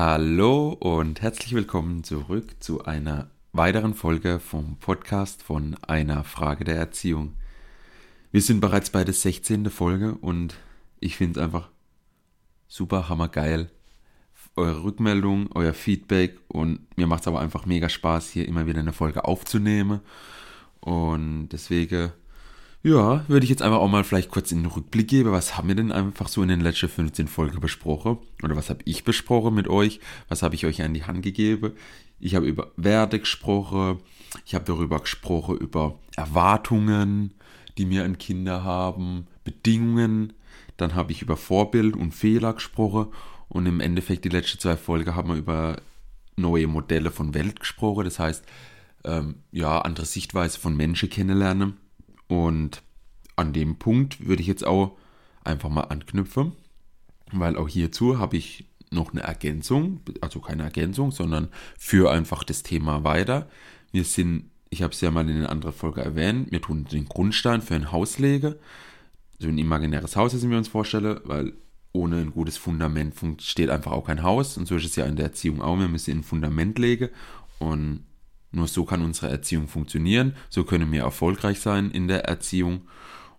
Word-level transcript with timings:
Hallo 0.00 0.76
und 0.78 1.22
herzlich 1.22 1.54
willkommen 1.54 2.04
zurück 2.04 2.62
zu 2.62 2.84
einer 2.84 3.32
weiteren 3.50 3.94
Folge 3.94 4.38
vom 4.38 4.76
Podcast 4.76 5.42
von 5.42 5.74
einer 5.82 6.22
Frage 6.22 6.62
der 6.62 6.76
Erziehung. 6.76 7.34
Wir 8.30 8.40
sind 8.40 8.60
bereits 8.60 8.90
bei 8.90 9.02
der 9.02 9.12
16. 9.12 9.68
Folge 9.70 10.14
und 10.14 10.54
ich 11.00 11.16
finde 11.16 11.40
es 11.40 11.44
einfach 11.44 11.70
super 12.68 13.08
hammergeil. 13.08 13.72
Eure 14.54 14.84
Rückmeldung, 14.84 15.50
euer 15.56 15.74
Feedback 15.74 16.38
und 16.46 16.96
mir 16.96 17.08
macht 17.08 17.22
es 17.22 17.26
aber 17.26 17.40
einfach 17.40 17.66
mega 17.66 17.88
Spaß, 17.88 18.30
hier 18.30 18.46
immer 18.46 18.68
wieder 18.68 18.78
eine 18.78 18.92
Folge 18.92 19.24
aufzunehmen. 19.24 19.98
Und 20.78 21.48
deswegen 21.48 22.12
ja, 22.82 23.24
würde 23.28 23.44
ich 23.44 23.50
jetzt 23.50 23.62
einfach 23.62 23.78
auch 23.78 23.88
mal 23.88 24.04
vielleicht 24.04 24.30
kurz 24.30 24.52
in 24.52 24.62
den 24.62 24.70
Rückblick 24.70 25.08
geben. 25.08 25.32
Was 25.32 25.56
haben 25.56 25.68
wir 25.68 25.74
denn 25.74 25.90
einfach 25.90 26.28
so 26.28 26.42
in 26.42 26.48
den 26.48 26.60
letzten 26.60 26.88
15 26.88 27.26
Folgen 27.26 27.60
besprochen? 27.60 28.18
Oder 28.42 28.56
was 28.56 28.70
habe 28.70 28.80
ich 28.84 29.04
besprochen 29.04 29.54
mit 29.54 29.68
euch? 29.68 30.00
Was 30.28 30.42
habe 30.42 30.54
ich 30.54 30.64
euch 30.64 30.82
an 30.82 30.94
die 30.94 31.04
Hand 31.04 31.22
gegeben? 31.22 31.72
Ich 32.20 32.34
habe 32.34 32.46
über 32.46 32.70
Werte 32.76 33.18
gesprochen. 33.18 33.98
Ich 34.46 34.54
habe 34.54 34.64
darüber 34.64 35.00
gesprochen, 35.00 35.56
über 35.56 35.98
Erwartungen, 36.16 37.34
die 37.78 37.88
wir 37.90 38.04
an 38.04 38.18
Kinder 38.18 38.62
haben, 38.62 39.26
Bedingungen. 39.44 40.34
Dann 40.76 40.94
habe 40.94 41.12
ich 41.12 41.22
über 41.22 41.36
Vorbild 41.36 41.96
und 41.96 42.12
Fehler 42.12 42.54
gesprochen. 42.54 43.08
Und 43.48 43.66
im 43.66 43.80
Endeffekt, 43.80 44.24
die 44.24 44.28
letzten 44.28 44.60
zwei 44.60 44.76
Folgen 44.76 45.16
haben 45.16 45.30
wir 45.30 45.36
über 45.36 45.80
neue 46.36 46.68
Modelle 46.68 47.10
von 47.10 47.34
Welt 47.34 47.58
gesprochen. 47.58 48.04
Das 48.04 48.18
heißt, 48.18 48.44
ähm, 49.04 49.36
ja, 49.50 49.80
andere 49.80 50.06
Sichtweise 50.06 50.60
von 50.60 50.76
Menschen 50.76 51.10
kennenlernen. 51.10 51.76
Und 52.28 52.82
an 53.36 53.52
dem 53.52 53.76
Punkt 53.76 54.26
würde 54.26 54.42
ich 54.42 54.48
jetzt 54.48 54.66
auch 54.66 54.96
einfach 55.44 55.70
mal 55.70 55.82
anknüpfen, 55.82 56.52
weil 57.32 57.56
auch 57.56 57.68
hierzu 57.68 58.18
habe 58.18 58.36
ich 58.36 58.66
noch 58.90 59.12
eine 59.12 59.22
Ergänzung, 59.22 60.00
also 60.20 60.40
keine 60.40 60.62
Ergänzung, 60.62 61.10
sondern 61.10 61.48
für 61.78 62.10
einfach 62.10 62.44
das 62.44 62.62
Thema 62.62 63.04
weiter. 63.04 63.48
Wir 63.92 64.04
sind, 64.04 64.50
ich 64.70 64.82
habe 64.82 64.92
es 64.92 65.00
ja 65.00 65.10
mal 65.10 65.28
in 65.28 65.36
einer 65.36 65.50
anderen 65.50 65.74
Folge 65.74 66.02
erwähnt, 66.02 66.50
wir 66.50 66.60
tun 66.60 66.86
den 66.90 67.06
Grundstein 67.06 67.62
für 67.62 67.74
ein 67.74 67.92
Haus 67.92 68.18
legen. 68.18 68.54
So 69.38 69.48
ein 69.48 69.58
imaginäres 69.58 70.16
Haus, 70.16 70.32
das 70.32 70.42
ich 70.42 70.48
mir 70.48 70.58
uns 70.58 70.68
vorstelle, 70.68 71.22
weil 71.24 71.52
ohne 71.92 72.16
ein 72.16 72.32
gutes 72.32 72.56
Fundament 72.56 73.14
steht 73.40 73.70
einfach 73.70 73.92
auch 73.92 74.06
kein 74.06 74.22
Haus. 74.22 74.56
Und 74.56 74.66
so 74.66 74.76
ist 74.76 74.84
es 74.84 74.96
ja 74.96 75.06
in 75.06 75.16
der 75.16 75.26
Erziehung 75.26 75.62
auch. 75.62 75.78
Wir 75.78 75.88
müssen 75.88 76.18
ein 76.18 76.22
Fundament 76.22 76.78
legen. 76.78 77.08
Und 77.58 78.04
nur 78.50 78.66
so 78.66 78.84
kann 78.84 79.02
unsere 79.02 79.30
Erziehung 79.30 79.68
funktionieren. 79.68 80.34
So 80.48 80.64
können 80.64 80.90
wir 80.92 81.02
erfolgreich 81.02 81.60
sein 81.60 81.90
in 81.90 82.08
der 82.08 82.24
Erziehung. 82.24 82.82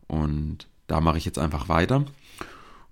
Und 0.07 0.67
da 0.87 1.01
mache 1.01 1.17
ich 1.17 1.25
jetzt 1.25 1.39
einfach 1.39 1.69
weiter. 1.69 2.05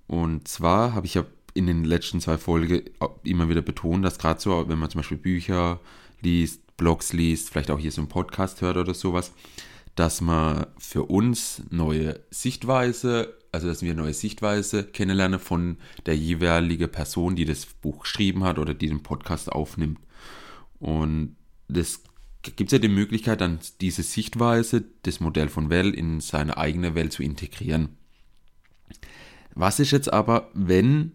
Und 0.08 0.48
zwar 0.48 0.94
habe 0.94 1.06
ich 1.06 1.14
ja 1.14 1.26
in 1.54 1.68
den 1.68 1.84
letzten 1.84 2.22
zwei 2.22 2.38
Folgen 2.38 2.82
immer 3.24 3.50
wieder 3.50 3.62
betont, 3.62 4.06
dass 4.06 4.20
gerade 4.20 4.40
so, 4.40 4.70
wenn 4.70 4.80
man 4.80 4.90
zum 4.90 5.00
Beispiel 5.00 5.18
Bücher 5.18 5.80
liest, 6.22 6.78
Blogs 6.78 7.14
liest, 7.14 7.50
vielleicht 7.50 7.72
auch 7.72 7.80
hier 7.80 7.92
so 7.92 8.02
einen 8.02 8.10
Podcast 8.10 8.62
hört 8.62 8.78
oder 8.78 8.94
sowas, 8.94 9.34
dass 9.96 10.22
man 10.22 10.68
für 10.78 11.04
uns 11.04 11.64
neue 11.72 12.20
Sichtweise, 12.30 13.36
also 13.52 13.68
dass 13.68 13.82
wir 13.82 13.96
neue 13.96 14.14
Sichtweise 14.14 14.84
kennenlernen 14.84 15.40
von 15.40 15.78
der 16.06 16.16
jeweiligen 16.16 16.92
Person, 16.92 17.36
die 17.36 17.46
das 17.46 17.66
Buch 17.66 18.02
geschrieben 18.02 18.44
hat 18.44 18.60
oder 18.60 18.76
die 18.76 18.88
den 18.88 19.02
Podcast 19.02 19.52
aufnimmt. 19.52 20.00
Und 20.80 21.36
das 21.68 22.02
gibt 22.56 22.70
es 22.70 22.72
ja 22.74 22.80
die 22.80 22.88
Möglichkeit, 22.88 23.42
dann 23.42 23.60
diese 23.82 24.04
Sichtweise, 24.04 24.86
das 25.04 25.20
Modell 25.20 25.50
von 25.50 25.70
Well 25.70 25.94
in 25.94 26.20
seine 26.20 26.58
eigene 26.58 26.96
Welt 26.96 27.14
zu 27.14 27.24
integrieren. 27.24 27.98
Was 29.54 29.80
ist 29.80 29.92
jetzt 29.92 30.12
aber, 30.12 30.50
wenn 30.54 31.14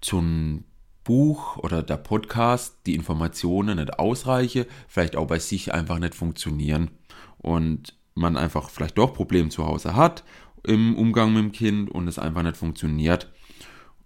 zum 0.00 0.64
Buch 1.04 1.56
oder 1.56 1.82
der 1.82 1.96
Podcast 1.96 2.78
die 2.86 2.94
Informationen 2.94 3.78
nicht 3.78 3.98
ausreichen, 3.98 4.66
vielleicht 4.88 5.16
auch 5.16 5.26
bei 5.26 5.38
sich 5.38 5.72
einfach 5.72 5.98
nicht 5.98 6.14
funktionieren 6.14 6.90
und 7.38 7.96
man 8.14 8.36
einfach 8.36 8.70
vielleicht 8.70 8.98
doch 8.98 9.14
Probleme 9.14 9.48
zu 9.48 9.66
Hause 9.66 9.94
hat 9.94 10.24
im 10.64 10.96
Umgang 10.96 11.32
mit 11.32 11.44
dem 11.44 11.52
Kind 11.52 11.90
und 11.90 12.08
es 12.08 12.18
einfach 12.18 12.42
nicht 12.42 12.56
funktioniert. 12.56 13.32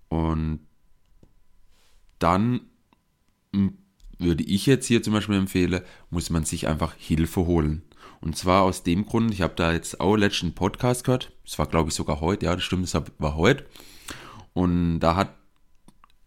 Und 0.09 0.60
dann 2.19 2.60
würde 4.20 4.44
ich 4.44 4.66
jetzt 4.66 4.86
hier 4.86 5.03
zum 5.03 5.14
Beispiel 5.14 5.36
empfehlen, 5.36 5.81
muss 6.10 6.31
man 6.31 6.44
sich 6.44 6.69
einfach 6.69 6.94
Hilfe 6.97 7.47
holen. 7.47 7.82
Und 8.20 8.36
zwar 8.36 8.62
aus 8.62 8.82
dem 8.82 9.06
Grund, 9.06 9.32
ich 9.32 9.41
habe 9.41 9.54
da 9.56 9.72
jetzt 9.72 10.00
auch 10.00 10.16
letzten 10.16 10.54
Podcast 10.54 11.04
gehört, 11.04 11.32
das 11.44 11.58
war 11.58 11.66
glaube 11.66 11.88
ich 11.88 11.94
sogar 11.94 12.20
heute, 12.20 12.47
ja, 12.47 12.54
das 12.54 12.62
stimmt, 12.62 12.92
das 12.92 13.03
war 13.19 13.36
heute. 13.36 13.64
Und 14.53 15.00
da 15.00 15.16
hat, 15.16 15.34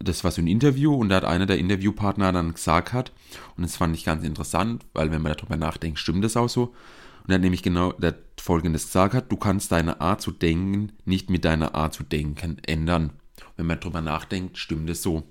das 0.00 0.24
war 0.24 0.32
so 0.32 0.42
ein 0.42 0.48
Interview 0.48 0.94
und 0.94 1.08
da 1.08 1.16
hat 1.16 1.24
einer 1.24 1.46
der 1.46 1.58
Interviewpartner 1.58 2.32
dann 2.32 2.54
gesagt 2.54 2.92
hat, 2.92 3.12
und 3.56 3.62
das 3.62 3.76
fand 3.76 3.96
ich 3.96 4.04
ganz 4.04 4.24
interessant, 4.24 4.84
weil 4.92 5.12
wenn 5.12 5.22
man 5.22 5.34
darüber 5.34 5.56
nachdenkt, 5.56 5.98
stimmt 6.00 6.24
das 6.24 6.36
auch 6.36 6.48
so. 6.48 6.74
Und 7.22 7.30
er 7.30 7.36
hat 7.36 7.42
nämlich 7.42 7.62
genau 7.62 7.92
der 7.92 8.16
folgendes 8.38 8.86
gesagt 8.86 9.14
hat, 9.14 9.32
du 9.32 9.36
kannst 9.36 9.72
deine 9.72 10.00
Art 10.00 10.20
zu 10.20 10.30
denken 10.30 10.92
nicht 11.04 11.30
mit 11.30 11.44
deiner 11.44 11.74
Art 11.74 11.94
zu 11.94 12.02
denken 12.02 12.58
ändern. 12.66 13.12
Wenn 13.56 13.66
man 13.66 13.80
darüber 13.80 14.00
nachdenkt, 14.00 14.58
stimmt 14.58 14.90
es 14.90 15.02
so. 15.02 15.22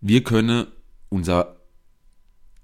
Wir 0.00 0.24
können 0.24 0.66
unser 1.10 1.56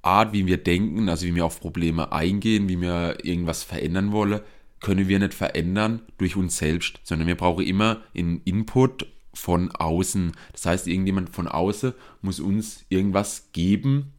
Art, 0.02 0.32
wie 0.32 0.46
wir 0.46 0.58
denken, 0.58 1.08
also 1.08 1.26
wie 1.26 1.34
wir 1.34 1.44
auf 1.44 1.60
Probleme 1.60 2.12
eingehen, 2.12 2.68
wie 2.68 2.80
wir 2.80 3.24
irgendwas 3.24 3.62
verändern 3.62 4.12
wollen, 4.12 4.40
können 4.80 5.08
wir 5.08 5.18
nicht 5.18 5.34
verändern 5.34 6.02
durch 6.18 6.36
uns 6.36 6.56
selbst, 6.56 7.00
sondern 7.02 7.26
wir 7.26 7.34
brauchen 7.34 7.64
immer 7.64 8.02
einen 8.14 8.40
Input 8.44 9.06
von 9.34 9.70
außen. 9.70 10.32
Das 10.52 10.66
heißt, 10.66 10.86
irgendjemand 10.86 11.30
von 11.30 11.48
außen 11.48 11.92
muss 12.22 12.40
uns 12.40 12.84
irgendwas 12.88 13.50
geben, 13.52 14.12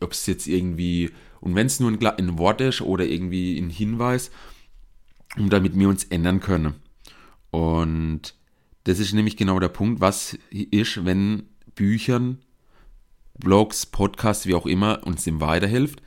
ob 0.00 0.12
es 0.12 0.26
jetzt 0.26 0.46
irgendwie, 0.46 1.10
und 1.40 1.54
wenn 1.54 1.66
es 1.66 1.80
nur 1.80 1.90
ein, 1.90 2.04
ein 2.04 2.38
Wort 2.38 2.60
ist 2.60 2.80
oder 2.80 3.04
irgendwie 3.04 3.58
ein 3.58 3.70
Hinweis, 3.70 4.30
um 5.36 5.50
damit 5.50 5.78
wir 5.78 5.88
uns 5.88 6.04
ändern 6.04 6.40
können. 6.40 6.74
Und 7.50 8.34
das 8.84 8.98
ist 8.98 9.12
nämlich 9.12 9.36
genau 9.36 9.60
der 9.60 9.68
Punkt, 9.68 10.00
was 10.00 10.36
ist, 10.50 11.04
wenn 11.04 11.44
Büchern 11.74 12.38
Blogs, 13.38 13.86
Podcasts, 13.86 14.46
wie 14.46 14.54
auch 14.54 14.66
immer, 14.66 15.06
uns 15.06 15.24
dem 15.24 15.40
weiterhilft. 15.40 16.02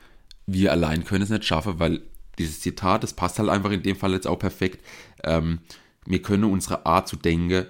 Wir 0.46 0.72
allein 0.72 1.04
können 1.04 1.24
es 1.24 1.30
nicht 1.30 1.46
schaffen, 1.46 1.80
weil 1.80 2.02
dieses 2.38 2.62
Zitat, 2.62 3.04
das 3.04 3.14
passt 3.14 3.40
halt 3.40 3.50
einfach 3.50 3.72
in 3.72 3.84
dem 3.84 3.96
Fall 3.96 4.14
jetzt 4.14 4.28
auch 4.28 4.40
perfekt. 4.40 4.86
Ähm, 5.24 5.60
wir 6.06 6.22
können 6.22 6.44
unsere 6.44 6.86
Art 6.86 7.08
zu 7.08 7.16
denken 7.16 7.66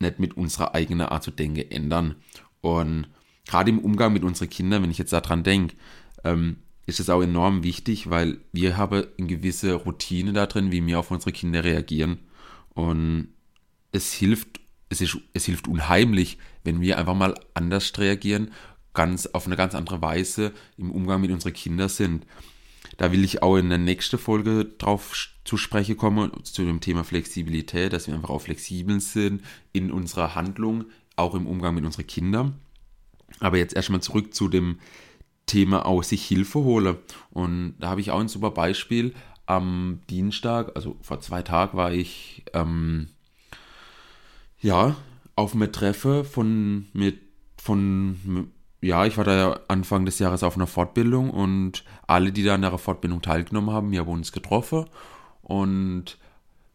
nicht 0.00 0.18
mit 0.18 0.36
unserer 0.36 0.74
eigenen 0.74 1.06
Art 1.06 1.22
zu 1.22 1.30
denken 1.30 1.70
ändern. 1.70 2.16
Und 2.62 3.06
gerade 3.46 3.70
im 3.70 3.78
Umgang 3.78 4.12
mit 4.12 4.24
unseren 4.24 4.50
Kindern, 4.50 4.82
wenn 4.82 4.90
ich 4.90 4.98
jetzt 4.98 5.12
daran 5.12 5.42
denke, 5.42 5.76
ähm, 6.24 6.56
ist 6.86 7.00
es 7.00 7.10
auch 7.10 7.22
enorm 7.22 7.62
wichtig, 7.62 8.10
weil 8.10 8.38
wir 8.52 8.76
haben 8.76 9.04
eine 9.18 9.26
gewisse 9.26 9.74
Routine 9.74 10.32
da 10.32 10.46
drin, 10.46 10.72
wie 10.72 10.84
wir 10.84 10.98
auf 10.98 11.10
unsere 11.10 11.32
Kinder 11.32 11.62
reagieren. 11.62 12.18
Und 12.70 13.28
es 13.92 14.12
hilft, 14.12 14.60
es, 14.88 15.00
ist, 15.00 15.18
es 15.34 15.44
hilft 15.44 15.68
unheimlich, 15.68 16.38
wenn 16.64 16.80
wir 16.80 16.98
einfach 16.98 17.14
mal 17.14 17.34
anders 17.54 17.92
reagieren 17.98 18.50
ganz 18.94 19.26
auf 19.26 19.46
eine 19.46 19.56
ganz 19.56 19.74
andere 19.74 20.02
Weise 20.02 20.52
im 20.76 20.90
Umgang 20.90 21.20
mit 21.20 21.30
unseren 21.30 21.52
Kindern 21.52 21.88
sind. 21.88 22.26
Da 22.96 23.12
will 23.12 23.24
ich 23.24 23.42
auch 23.42 23.56
in 23.56 23.68
der 23.68 23.78
nächsten 23.78 24.18
Folge 24.18 24.64
drauf 24.64 25.30
zu 25.44 25.56
sprechen 25.56 25.96
kommen, 25.96 26.32
zu 26.44 26.64
dem 26.64 26.80
Thema 26.80 27.04
Flexibilität, 27.04 27.92
dass 27.92 28.06
wir 28.06 28.14
einfach 28.14 28.30
auch 28.30 28.42
flexibel 28.42 29.00
sind 29.00 29.42
in 29.72 29.90
unserer 29.90 30.34
Handlung, 30.34 30.84
auch 31.16 31.34
im 31.34 31.46
Umgang 31.46 31.74
mit 31.74 31.84
unseren 31.84 32.06
Kindern. 32.06 32.58
Aber 33.38 33.58
jetzt 33.58 33.74
erstmal 33.74 34.02
zurück 34.02 34.34
zu 34.34 34.48
dem 34.48 34.78
Thema 35.46 35.86
auch 35.86 36.02
sich 36.02 36.24
Hilfe 36.26 36.60
holen. 36.60 36.96
Und 37.30 37.74
da 37.78 37.88
habe 37.88 38.00
ich 38.00 38.10
auch 38.10 38.20
ein 38.20 38.28
super 38.28 38.50
Beispiel. 38.50 39.14
Am 39.46 40.00
Dienstag, 40.08 40.76
also 40.76 40.96
vor 41.02 41.20
zwei 41.20 41.42
Tagen, 41.42 41.76
war 41.76 41.92
ich 41.92 42.44
ähm, 42.52 43.08
ja 44.60 44.96
auf 45.34 45.54
einem 45.54 45.72
Treffen 45.72 46.24
von 46.24 46.86
mit 46.92 47.20
von 47.56 48.50
ja, 48.80 49.04
ich 49.04 49.16
war 49.18 49.24
da 49.24 49.60
Anfang 49.68 50.06
des 50.06 50.18
Jahres 50.18 50.42
auf 50.42 50.56
einer 50.56 50.66
Fortbildung 50.66 51.30
und 51.30 51.84
alle, 52.06 52.32
die 52.32 52.42
da 52.42 52.54
an 52.54 52.62
der 52.62 52.76
Fortbildung 52.78 53.20
teilgenommen 53.20 53.70
haben, 53.70 53.90
wir 53.90 54.00
haben 54.00 54.08
uns 54.08 54.32
getroffen. 54.32 54.86
Und 55.42 56.18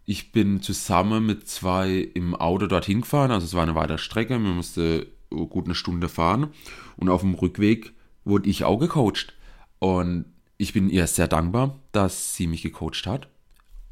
ich 0.05 0.31
bin 0.31 0.61
zusammen 0.61 1.25
mit 1.25 1.47
zwei 1.47 1.97
im 2.13 2.35
Auto 2.35 2.67
dorthin 2.67 3.01
gefahren, 3.01 3.31
also 3.31 3.45
es 3.45 3.55
war 3.55 3.63
eine 3.63 3.75
weitere 3.75 3.97
Strecke, 3.97 4.37
wir 4.37 4.51
mussten 4.51 5.05
gut 5.29 5.65
eine 5.65 5.75
Stunde 5.75 6.07
fahren. 6.07 6.49
Und 6.95 7.09
auf 7.09 7.21
dem 7.21 7.33
Rückweg 7.33 7.93
wurde 8.23 8.49
ich 8.49 8.63
auch 8.63 8.77
gecoacht. 8.77 9.33
Und 9.79 10.25
ich 10.57 10.73
bin 10.73 10.89
ihr 10.89 11.07
sehr 11.07 11.27
dankbar, 11.27 11.79
dass 11.91 12.35
sie 12.35 12.47
mich 12.47 12.61
gecoacht 12.61 13.07
hat. 13.07 13.27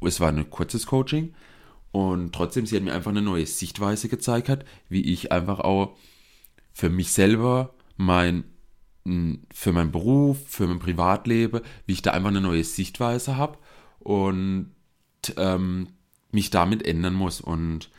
Es 0.00 0.20
war 0.20 0.28
ein 0.28 0.48
kurzes 0.50 0.86
Coaching. 0.86 1.34
Und 1.90 2.32
trotzdem, 2.32 2.66
sie 2.66 2.76
hat 2.76 2.82
mir 2.82 2.94
einfach 2.94 3.10
eine 3.10 3.22
neue 3.22 3.46
Sichtweise 3.46 4.08
gezeigt 4.08 4.48
hat, 4.48 4.64
wie 4.88 5.12
ich 5.12 5.32
einfach 5.32 5.60
auch 5.60 5.96
für 6.72 6.90
mich 6.90 7.12
selber 7.12 7.73
mein, 7.96 8.44
für 9.52 9.72
meinen 9.72 9.92
Beruf, 9.92 10.38
für 10.46 10.66
mein 10.66 10.78
Privatleben, 10.78 11.60
wie 11.86 11.92
ich 11.92 12.02
da 12.02 12.12
einfach 12.12 12.30
eine 12.30 12.40
neue 12.40 12.64
Sichtweise 12.64 13.36
habe 13.36 13.58
und 13.98 14.70
ähm, 15.36 15.88
mich 16.32 16.50
damit 16.50 16.86
ändern 16.86 17.14
muss. 17.14 17.40
Und 17.40 17.90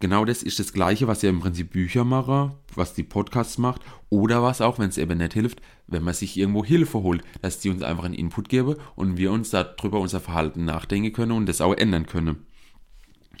genau 0.00 0.24
das 0.24 0.42
ist 0.42 0.58
das 0.58 0.72
Gleiche, 0.72 1.08
was 1.08 1.22
ja 1.22 1.30
im 1.30 1.40
Prinzip 1.40 1.70
Bücher 1.70 2.04
mache, 2.04 2.54
was 2.74 2.94
die 2.94 3.02
Podcasts 3.02 3.58
macht 3.58 3.82
oder 4.10 4.42
was 4.42 4.60
auch, 4.60 4.78
wenn 4.78 4.88
es 4.88 4.98
eben 4.98 5.18
nicht 5.18 5.32
hilft, 5.32 5.60
wenn 5.86 6.02
man 6.02 6.14
sich 6.14 6.36
irgendwo 6.36 6.64
Hilfe 6.64 7.02
holt, 7.02 7.22
dass 7.42 7.60
die 7.60 7.70
uns 7.70 7.82
einfach 7.82 8.04
einen 8.04 8.14
Input 8.14 8.48
geben 8.48 8.76
und 8.96 9.16
wir 9.16 9.32
uns 9.32 9.50
darüber 9.50 10.00
unser 10.00 10.20
Verhalten 10.20 10.64
nachdenken 10.64 11.12
können 11.12 11.32
und 11.32 11.46
das 11.46 11.60
auch 11.60 11.74
ändern 11.74 12.06
können. 12.06 12.46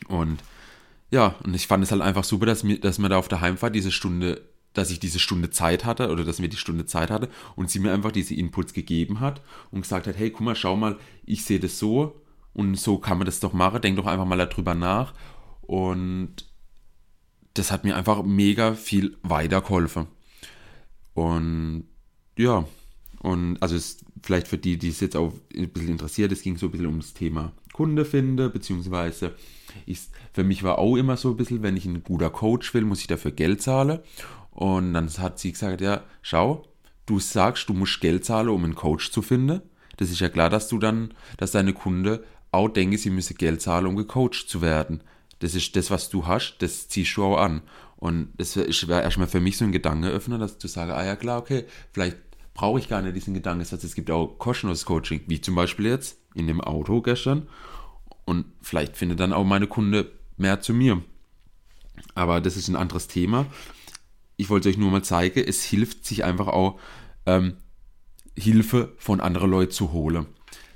Und 0.08 0.42
ja, 1.10 1.36
und 1.44 1.54
ich 1.54 1.66
fand 1.66 1.84
es 1.84 1.92
halt 1.92 2.02
einfach 2.02 2.24
super, 2.24 2.46
dass, 2.46 2.64
mir, 2.64 2.80
dass 2.80 2.98
man 2.98 3.10
da 3.10 3.18
auf 3.18 3.28
der 3.28 3.40
Heimfahrt 3.40 3.74
diese 3.74 3.92
Stunde, 3.92 4.42
dass 4.74 4.90
ich 4.90 5.00
diese 5.00 5.18
Stunde 5.18 5.50
Zeit 5.50 5.84
hatte 5.84 6.10
oder 6.10 6.24
dass 6.24 6.40
mir 6.40 6.48
die 6.48 6.56
Stunde 6.56 6.84
Zeit 6.84 7.10
hatte 7.10 7.30
und 7.56 7.70
sie 7.70 7.78
mir 7.78 7.92
einfach 7.92 8.12
diese 8.12 8.34
Inputs 8.34 8.74
gegeben 8.74 9.20
hat 9.20 9.40
und 9.70 9.82
gesagt 9.82 10.06
hat, 10.06 10.18
hey, 10.18 10.30
guck 10.30 10.42
mal, 10.42 10.56
schau 10.56 10.76
mal, 10.76 10.98
ich 11.24 11.44
sehe 11.44 11.60
das 11.60 11.78
so 11.78 12.20
und 12.52 12.76
so 12.76 12.98
kann 12.98 13.18
man 13.18 13.26
das 13.26 13.40
doch 13.40 13.52
machen, 13.52 13.80
denk 13.80 13.96
doch 13.96 14.06
einfach 14.06 14.26
mal 14.26 14.36
darüber 14.36 14.74
nach 14.74 15.14
und 15.62 16.46
das 17.54 17.70
hat 17.70 17.84
mir 17.84 17.96
einfach 17.96 18.22
mega 18.24 18.74
viel 18.74 19.16
weitergeholfen. 19.22 20.08
Und 21.14 21.84
ja, 22.36 22.66
und 23.20 23.62
also 23.62 23.76
es, 23.76 24.04
vielleicht 24.22 24.48
für 24.48 24.58
die, 24.58 24.76
die 24.76 24.88
es 24.88 25.00
jetzt 25.00 25.16
auch 25.16 25.32
ein 25.56 25.70
bisschen 25.70 25.92
interessiert, 25.92 26.32
es 26.32 26.42
ging 26.42 26.56
so 26.56 26.66
ein 26.66 26.72
bisschen 26.72 26.88
ums 26.88 27.14
Thema 27.14 27.52
Kunde 27.72 28.04
finde, 28.04 28.50
beziehungsweise 28.50 29.34
ich, 29.86 30.00
für 30.32 30.44
mich 30.44 30.62
war 30.62 30.78
auch 30.78 30.96
immer 30.96 31.16
so 31.16 31.30
ein 31.30 31.36
bisschen, 31.36 31.62
wenn 31.62 31.76
ich 31.76 31.86
ein 31.86 32.04
guter 32.04 32.30
Coach 32.30 32.72
will, 32.74 32.84
muss 32.84 33.00
ich 33.00 33.06
dafür 33.06 33.32
Geld 33.32 33.62
zahlen. 33.62 34.00
Und 34.54 34.94
dann 34.94 35.10
hat 35.18 35.38
sie 35.38 35.52
gesagt, 35.52 35.80
ja, 35.80 36.02
schau, 36.22 36.64
du 37.06 37.18
sagst, 37.18 37.68
du 37.68 37.74
musst 37.74 38.00
Geld 38.00 38.24
zahlen, 38.24 38.48
um 38.48 38.64
einen 38.64 38.74
Coach 38.74 39.10
zu 39.10 39.20
finden. 39.20 39.60
Das 39.96 40.10
ist 40.10 40.20
ja 40.20 40.28
klar, 40.28 40.48
dass 40.48 40.68
du 40.68 40.78
dann, 40.78 41.12
dass 41.36 41.52
deine 41.52 41.72
Kunde 41.72 42.24
auch 42.50 42.68
denken, 42.68 42.96
sie 42.96 43.10
müsse 43.10 43.34
Geld 43.34 43.60
zahlen, 43.60 43.86
um 43.86 43.96
gecoacht 43.96 44.48
zu 44.48 44.62
werden. 44.62 45.02
Das 45.40 45.54
ist 45.54 45.74
das, 45.76 45.90
was 45.90 46.08
du 46.08 46.26
hast, 46.26 46.58
das 46.60 46.88
ziehst 46.88 47.16
du 47.16 47.24
auch 47.24 47.38
an. 47.38 47.62
Und 47.96 48.28
das 48.38 48.56
wäre 48.56 49.02
erstmal 49.02 49.26
für 49.26 49.40
mich 49.40 49.56
so 49.56 49.64
ein 49.64 49.72
Gedankenöffner, 49.72 50.38
dass 50.38 50.58
du 50.58 50.68
sagst, 50.68 50.92
ah 50.92 51.04
ja 51.04 51.16
klar, 51.16 51.38
okay, 51.38 51.64
vielleicht 51.92 52.16
brauche 52.54 52.78
ich 52.78 52.88
gar 52.88 53.02
nicht 53.02 53.16
diesen 53.16 53.34
Gedankensatz. 53.34 53.82
Es 53.82 53.94
gibt 53.94 54.10
auch 54.10 54.38
kostenloses 54.38 54.84
Coaching, 54.84 55.22
wie 55.26 55.40
zum 55.40 55.54
Beispiel 55.54 55.86
jetzt 55.86 56.18
in 56.34 56.46
dem 56.46 56.60
Auto 56.60 57.02
gestern. 57.02 57.48
Und 58.24 58.46
vielleicht 58.62 58.96
findet 58.96 59.20
dann 59.20 59.32
auch 59.32 59.44
meine 59.44 59.66
Kunde 59.66 60.12
mehr 60.36 60.60
zu 60.60 60.72
mir. 60.72 61.02
Aber 62.14 62.40
das 62.40 62.56
ist 62.56 62.68
ein 62.68 62.76
anderes 62.76 63.08
Thema. 63.08 63.46
Ich 64.36 64.50
wollte 64.50 64.68
euch 64.68 64.78
nur 64.78 64.90
mal 64.90 65.02
zeigen, 65.02 65.44
es 65.46 65.64
hilft 65.64 66.04
sich 66.04 66.24
einfach 66.24 66.48
auch, 66.48 66.78
ähm, 67.26 67.56
Hilfe 68.36 68.92
von 68.98 69.20
anderen 69.20 69.50
Leuten 69.50 69.72
zu 69.72 69.92
holen. 69.92 70.26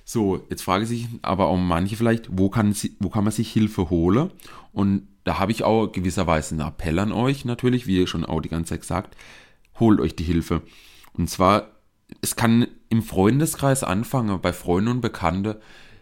So, 0.05 0.47
jetzt 0.49 0.63
frage 0.63 0.87
sich 0.87 1.09
aber 1.23 1.49
auch 1.49 1.59
manche 1.59 1.97
vielleicht, 1.97 2.29
wo 2.31 2.49
kann, 2.49 2.75
wo 3.01 3.11
kann 3.11 3.25
man 3.25 3.33
sich 3.33 3.53
Hilfe 3.53 3.91
holen? 3.91 4.31
Und 4.73 5.09
da 5.25 5.39
habe 5.39 5.53
ich 5.53 5.65
auch 5.65 5.89
gewisserweise 5.89 6.55
einen 6.55 6.67
Appell 6.67 6.99
an 6.99 7.13
euch 7.13 7.45
natürlich, 7.45 7.87
wie 7.87 7.99
ihr 7.99 8.07
schon 8.07 8.25
auch 8.25 8.41
die 8.41 8.49
ganze 8.49 8.71
Zeit 8.71 8.81
gesagt, 8.81 9.17
holt 9.79 10.01
euch 10.01 10.17
die 10.17 10.25
Hilfe. 10.25 10.63
Und 11.13 11.29
zwar, 11.29 11.73
es 12.23 12.37
kann 12.37 12.69
im 12.89 13.03
Freundeskreis 13.03 13.85
anfangen, 13.85 14.41
bei 14.41 14.53
Freunden 14.55 14.93
und 14.93 15.01
Bekannten. 15.03 15.57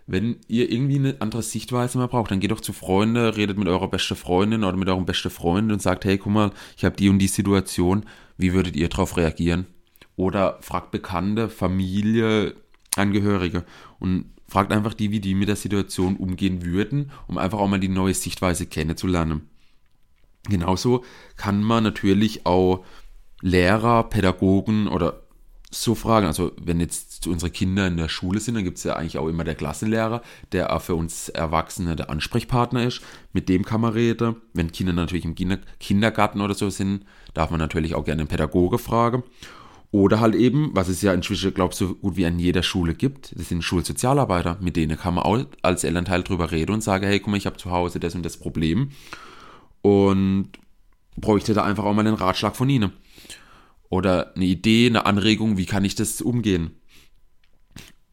Wenn 0.08 0.36
ihr 0.46 0.70
irgendwie 0.70 0.96
eine 0.96 1.16
andere 1.20 1.42
Sichtweise 1.42 1.98
mal 1.98 2.06
braucht, 2.06 2.30
dann 2.30 2.38
geht 2.38 2.52
doch 2.52 2.60
zu 2.60 2.72
Freunden, 2.72 3.16
redet 3.16 3.58
mit 3.58 3.66
eurer 3.66 3.88
besten 3.88 4.14
Freundin 4.14 4.62
oder 4.62 4.76
mit 4.76 4.88
eurem 4.88 5.04
besten 5.04 5.30
Freund 5.30 5.72
und 5.72 5.82
sagt, 5.82 6.04
hey, 6.04 6.16
guck 6.16 6.32
mal, 6.32 6.50
ich 6.76 6.84
habe 6.84 6.96
die 6.96 7.08
und 7.08 7.18
die 7.18 7.26
Situation, 7.26 8.04
wie 8.38 8.52
würdet 8.52 8.76
ihr 8.76 8.88
darauf 8.88 9.16
reagieren? 9.16 9.66
Oder 10.14 10.58
fragt 10.60 10.92
Bekannte, 10.92 11.48
Familie, 11.48 12.54
Angehörige 12.94 13.64
und 13.98 14.26
fragt 14.48 14.72
einfach 14.72 14.94
die, 14.94 15.10
wie 15.10 15.20
die 15.20 15.34
mit 15.34 15.48
der 15.48 15.56
Situation 15.56 16.16
umgehen 16.16 16.64
würden, 16.64 17.10
um 17.26 17.36
einfach 17.36 17.58
auch 17.58 17.68
mal 17.68 17.80
die 17.80 17.88
neue 17.88 18.14
Sichtweise 18.14 18.66
kennenzulernen. 18.66 19.50
Genauso 20.48 21.04
kann 21.36 21.62
man 21.62 21.82
natürlich 21.82 22.46
auch 22.46 22.84
Lehrer, 23.42 24.04
Pädagogen 24.04 24.86
oder 24.86 25.25
so 25.82 25.94
fragen. 25.94 26.26
Also 26.26 26.52
wenn 26.60 26.80
jetzt 26.80 27.26
unsere 27.26 27.50
Kinder 27.50 27.86
in 27.86 27.96
der 27.96 28.08
Schule 28.08 28.40
sind, 28.40 28.54
dann 28.54 28.64
gibt 28.64 28.78
es 28.78 28.84
ja 28.84 28.94
eigentlich 28.94 29.18
auch 29.18 29.28
immer 29.28 29.44
der 29.44 29.54
Klassenlehrer, 29.54 30.22
der 30.52 30.74
auch 30.74 30.82
für 30.82 30.94
uns 30.94 31.28
Erwachsene 31.28 31.96
der 31.96 32.10
Ansprechpartner 32.10 32.84
ist. 32.84 33.02
Mit 33.32 33.48
dem 33.48 33.64
kann 33.64 33.80
man 33.80 33.92
reden. 33.92 34.36
Wenn 34.52 34.72
Kinder 34.72 34.92
natürlich 34.92 35.24
im 35.24 35.34
Kindergarten 35.78 36.40
oder 36.40 36.54
so 36.54 36.70
sind, 36.70 37.04
darf 37.34 37.50
man 37.50 37.58
natürlich 37.58 37.94
auch 37.94 38.04
gerne 38.04 38.22
einen 38.22 38.28
Pädagoge 38.28 38.78
fragen. 38.78 39.22
Oder 39.92 40.20
halt 40.20 40.34
eben, 40.34 40.70
was 40.74 40.88
es 40.88 41.00
ja 41.00 41.14
inzwischen, 41.14 41.54
glaube 41.54 41.72
ich, 41.72 41.78
so 41.78 41.94
gut 41.94 42.16
wie 42.16 42.26
an 42.26 42.38
jeder 42.38 42.62
Schule 42.62 42.94
gibt, 42.94 43.38
das 43.38 43.48
sind 43.48 43.62
Schulsozialarbeiter. 43.62 44.58
Mit 44.60 44.76
denen 44.76 44.98
kann 44.98 45.14
man 45.14 45.24
auch 45.24 45.46
als 45.62 45.84
Elternteil 45.84 46.22
drüber 46.22 46.50
reden 46.50 46.72
und 46.72 46.82
sagen, 46.82 47.06
hey, 47.06 47.20
guck 47.20 47.30
mal, 47.30 47.36
ich 47.36 47.46
habe 47.46 47.56
zu 47.56 47.70
Hause 47.70 48.00
das 48.00 48.14
und 48.14 48.24
das 48.24 48.36
Problem. 48.36 48.90
Und 49.82 50.48
bräuchte 51.16 51.54
da 51.54 51.64
einfach 51.64 51.84
auch 51.84 51.94
mal 51.94 52.06
einen 52.06 52.16
Ratschlag 52.16 52.56
von 52.56 52.68
ihnen. 52.68 52.92
Oder 53.88 54.34
eine 54.34 54.44
Idee, 54.44 54.86
eine 54.86 55.06
Anregung, 55.06 55.56
wie 55.56 55.66
kann 55.66 55.84
ich 55.84 55.94
das 55.94 56.20
umgehen? 56.20 56.72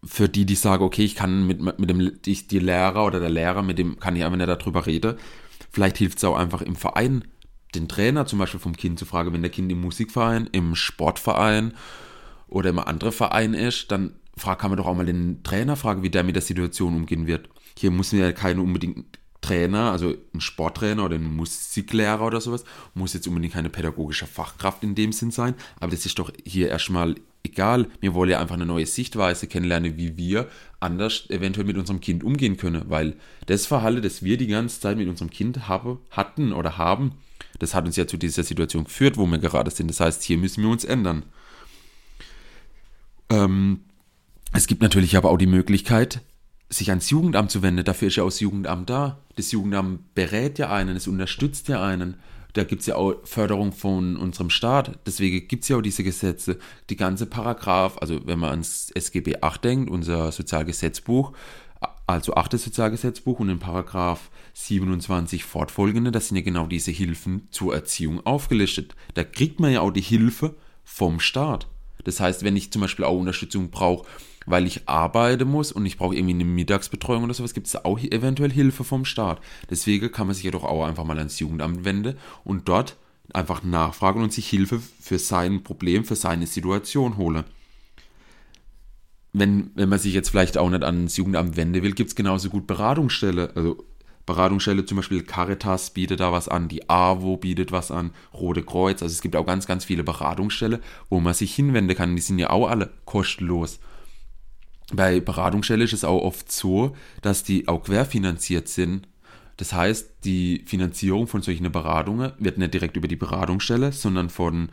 Für 0.04 0.28
die, 0.28 0.46
die 0.46 0.56
sagen, 0.56 0.84
okay, 0.84 1.04
ich 1.04 1.16
kann 1.16 1.48
mit, 1.48 1.62
mit 1.62 1.90
dem, 1.90 2.22
die, 2.22 2.48
die 2.48 2.60
Lehrer 2.60 3.06
oder 3.06 3.20
der 3.20 3.30
Lehrer, 3.30 3.64
mit 3.64 3.80
dem 3.80 4.00
kann 4.00 4.16
ich 4.16 4.24
einfach 4.24 4.38
nicht 4.38 4.50
darüber 4.50 4.86
reden. 4.86 5.16
Vielleicht 5.72 5.98
hilft 5.98 6.18
es 6.18 6.24
auch 6.24 6.36
einfach 6.36 6.62
im 6.62 6.76
Verein, 6.76 7.24
den 7.74 7.88
Trainer 7.88 8.26
zum 8.26 8.40
Beispiel 8.40 8.60
vom 8.60 8.76
Kind 8.76 9.00
zu 9.00 9.06
fragen, 9.06 9.34
wenn 9.34 9.42
der 9.42 9.52
Kind 9.52 9.72
im 9.72 9.82
Musikverein, 9.82 10.48
im 10.52 10.76
Sportverein 10.76 11.74
oder 12.48 12.70
im 12.70 12.80
anderen 12.80 13.14
Verein 13.14 13.54
ist, 13.54 13.92
dann 13.92 14.14
frag, 14.38 14.60
kann 14.60 14.72
man 14.72 14.78
doch 14.78 14.86
auch 14.86 14.96
mal 14.96 15.06
den 15.06 15.42
Trainer 15.44 15.76
fragen, 15.76 16.04
wie 16.04 16.10
der 16.10 16.24
mit 16.24 16.36
der 16.36 16.42
Situation 16.42 16.96
umgehen 16.96 17.28
wird. 17.28 17.50
Hier 17.78 17.92
muss 17.92 18.12
man 18.12 18.22
ja 18.22 18.32
keine 18.32 18.62
unbedingt 18.62 19.20
Trainer, 19.44 19.92
also 19.92 20.16
ein 20.34 20.42
Sporttrainer 20.42 21.06
oder 21.06 21.16
ein 21.16 21.36
Musiklehrer 21.36 22.26
oder 22.26 22.42
sowas, 22.42 22.64
muss 22.96 23.14
jetzt 23.14 23.28
unbedingt 23.28 23.54
keine 23.54 23.70
pädagogische 23.70 24.26
Fachkraft 24.26 24.84
in 24.84 24.96
dem 24.96 25.12
Sinn 25.12 25.30
sein, 25.30 25.54
aber 25.80 25.92
das 25.92 26.06
ist 26.08 26.18
doch 26.18 26.32
hier 26.44 26.70
erstmal 26.70 27.16
egal. 27.44 27.88
Wir 28.00 28.14
wollen 28.14 28.32
ja 28.32 28.40
einfach 28.40 28.56
eine 28.56 28.66
neue 28.66 28.86
Sichtweise 28.86 29.48
kennenlernen, 29.48 29.98
wie 29.98 30.18
wir 30.18 30.48
anders 30.80 31.30
eventuell 31.30 31.68
mit 31.68 31.78
unserem 31.78 32.00
Kind 32.00 32.24
umgehen 32.24 32.58
können, 32.58 32.84
weil 32.88 33.16
das 33.46 33.66
Verhalten, 33.66 34.02
das 34.02 34.24
wir 34.24 34.38
die 34.38 34.48
ganze 34.48 34.80
Zeit 34.80 34.98
mit 34.98 35.10
unserem 35.10 35.30
Kind 35.30 35.68
habe, 35.68 36.00
hatten 36.10 36.54
oder 36.54 36.78
haben, 36.78 37.12
das 37.60 37.76
hat 37.76 37.86
uns 37.86 37.98
ja 37.98 38.08
zu 38.08 38.18
dieser 38.18 38.44
Situation 38.44 38.86
geführt, 38.86 39.18
wo 39.18 39.28
wir 39.28 39.38
gerade 39.38 39.70
sind. 39.70 39.90
Das 39.90 40.00
heißt, 40.00 40.24
hier 40.24 40.38
müssen 40.38 40.64
wir 40.64 40.70
uns 40.70 40.86
ändern. 40.86 41.24
Ähm, 43.30 43.82
es 44.54 44.68
gibt 44.68 44.82
natürlich 44.82 45.18
aber 45.18 45.30
auch 45.30 45.38
die 45.38 45.48
Möglichkeit, 45.48 46.22
sich 46.74 46.90
ans 46.90 47.10
Jugendamt 47.10 47.52
zu 47.52 47.62
wenden. 47.62 47.84
Dafür 47.84 48.08
ist 48.08 48.16
ja 48.16 48.24
auch 48.24 48.28
das 48.28 48.40
Jugendamt 48.40 48.90
da. 48.90 49.20
Das 49.36 49.52
Jugendamt 49.52 50.14
berät 50.16 50.60
ja 50.60 50.72
einen, 50.72 50.96
es 50.96 51.08
unterstützt 51.08 51.68
ja 51.68 51.84
einen. 51.84 52.16
Da 52.54 52.64
gibt 52.64 52.82
es 52.82 52.88
ja 52.88 52.96
auch 52.96 53.16
Förderung 53.24 53.72
von 53.72 54.16
unserem 54.16 54.50
Staat. 54.50 55.00
Deswegen 55.08 55.48
gibt 55.48 55.64
es 55.64 55.70
ja 55.70 55.78
auch 55.78 55.82
diese 55.82 56.04
Gesetze. 56.04 56.60
Die 56.90 56.96
ganze 56.96 57.26
Paragraph, 57.26 57.98
also 58.00 58.26
wenn 58.28 58.40
man 58.40 58.52
ans 58.52 58.92
SGB 58.92 59.38
8 59.42 59.64
denkt, 59.64 59.90
unser 59.90 60.32
Sozialgesetzbuch, 60.32 61.34
also 62.06 62.36
8. 62.36 62.60
Sozialgesetzbuch 62.60 63.40
und 63.40 63.50
in 63.50 63.60
Paragraph 63.60 64.30
27 64.54 65.44
fortfolgende, 65.44 66.12
das 66.12 66.28
sind 66.28 66.38
ja 66.38 66.44
genau 66.44 66.68
diese 66.68 66.92
Hilfen 66.92 67.48
zur 67.50 67.74
Erziehung 67.74 68.24
aufgelistet. 68.26 68.96
Da 69.16 69.24
kriegt 69.24 69.60
man 69.60 69.72
ja 69.72 69.82
auch 69.82 69.92
die 69.92 70.02
Hilfe 70.02 70.56
vom 70.84 71.20
Staat. 71.20 71.68
Das 72.04 72.20
heißt, 72.20 72.44
wenn 72.44 72.56
ich 72.56 72.72
zum 72.72 72.82
Beispiel 72.82 73.06
auch 73.06 73.18
Unterstützung 73.18 73.70
brauche, 73.70 74.06
weil 74.46 74.68
ich 74.68 74.88
arbeiten 74.88 75.50
muss 75.50 75.72
und 75.72 75.86
ich 75.86 75.98
brauche 75.98 76.16
irgendwie 76.16 76.34
eine 76.34 76.46
Mittagsbetreuung 76.46 77.24
oder 77.24 77.34
sowas, 77.34 77.54
gibt 77.54 77.68
es 77.68 77.86
auch 77.86 78.00
eventuell 78.00 78.52
Hilfe 78.52 78.84
vom 78.84 79.06
Staat. 79.06 79.40
Deswegen 79.70 80.12
kann 80.12 80.28
man 80.28 80.36
sich 80.36 80.44
jedoch 80.44 80.64
auch 80.64 80.86
einfach 80.86 81.04
mal 81.04 81.18
ans 81.18 81.40
Jugendamt 81.40 81.86
wenden 81.86 82.18
und 82.44 82.68
dort 82.68 82.98
einfach 83.34 83.64
nachfragen 83.64 84.22
und 84.22 84.34
sich 84.34 84.50
Hilfe 84.50 84.82
für 85.00 85.20
sein 85.20 85.64
Problem, 85.64 86.06
für 86.06 86.16
seine 86.16 86.48
Situation 86.48 87.18
holen. 87.18 87.44
Wenn, 89.32 89.72
wenn 89.76 89.90
man 89.90 90.00
sich 90.00 90.14
jetzt 90.14 90.30
vielleicht 90.30 90.58
auch 90.58 90.70
nicht 90.70 90.84
ans 90.84 91.18
Jugendamt 91.18 91.58
wenden 91.58 91.82
will, 91.82 91.94
gibt 91.94 92.10
es 92.10 92.16
genauso 92.16 92.50
gut 92.50 92.68
Beratungsstelle. 92.68 93.52
Also 93.56 93.84
Beratungsstelle, 94.26 94.86
zum 94.86 94.98
Beispiel 94.98 95.24
Caritas 95.24 95.90
bietet 95.90 96.20
da 96.20 96.32
was 96.32 96.48
an, 96.48 96.70
die 96.70 96.90
AWO 96.90 97.38
bietet 97.38 97.72
was 97.72 97.92
an, 97.92 98.12
Rote 98.34 98.64
Kreuz. 98.64 99.02
Also 99.02 99.12
es 99.12 99.22
gibt 99.22 99.36
auch 99.36 99.46
ganz, 99.46 99.66
ganz 99.66 99.86
viele 99.86 100.04
Beratungsstelle, 100.04 100.80
wo 101.10 101.20
man 101.20 101.34
sich 101.34 101.54
hinwenden 101.54 101.98
kann. 101.98 102.16
Die 102.16 102.22
sind 102.22 102.40
ja 102.40 102.52
auch 102.52 102.70
alle 102.70 102.92
kostenlos. 103.06 103.80
Bei 104.92 105.20
Beratungsstelle 105.20 105.84
ist 105.84 105.94
es 105.94 106.04
auch 106.04 106.22
oft 106.22 106.52
so, 106.52 106.96
dass 107.22 107.44
die 107.44 107.68
auch 107.68 107.84
querfinanziert 107.84 108.68
sind. 108.68 109.08
Das 109.58 109.74
heißt, 109.74 110.26
die 110.26 110.64
Finanzierung 110.66 111.28
von 111.28 111.42
solchen 111.42 111.72
Beratungen 111.72 112.34
wird 112.40 112.58
nicht 112.58 112.74
direkt 112.74 112.98
über 112.98 113.08
die 113.08 113.16
Beratungsstelle, 113.16 113.92
sondern 113.92 114.30
von 114.30 114.70